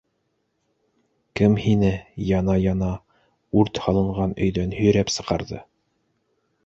[1.39, 1.91] Кем һине,
[2.29, 2.89] яна-яна,
[3.61, 5.61] үрт һалынған өйҙән һөйрәп сығарҙы?!